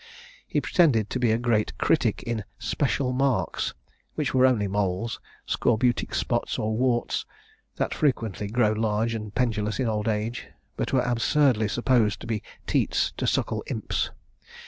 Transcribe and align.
He 0.47 0.59
pretended 0.59 1.11
to 1.11 1.19
be 1.19 1.31
a 1.31 1.37
great 1.37 1.77
critic 1.77 2.23
in 2.23 2.43
special 2.57 3.13
marks, 3.13 3.75
which 4.15 4.33
were 4.33 4.47
only 4.47 4.67
moles, 4.67 5.19
scorbutic 5.45 6.15
spots, 6.15 6.57
or 6.57 6.75
warts, 6.75 7.23
that 7.75 7.93
frequently 7.93 8.47
grow 8.47 8.71
large 8.71 9.13
and 9.13 9.31
pendulous 9.35 9.79
in 9.79 9.85
old 9.87 10.07
age; 10.07 10.47
but 10.75 10.91
were 10.91 11.03
absurdly 11.05 11.67
supposed 11.67 12.19
to 12.21 12.25
be 12.25 12.41
teats 12.65 13.13
to 13.17 13.27
suckle 13.27 13.63
imps. 13.67 14.09